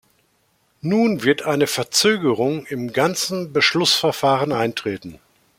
[0.81, 5.19] Nun wird eine Verzögerung im ganzen Beschlussverfahren eintreten.